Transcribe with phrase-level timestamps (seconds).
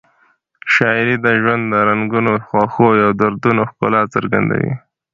[0.73, 4.73] شاعري د ژوند د رنګونو، خوښیو او دردونو ښکلا څرګندوي.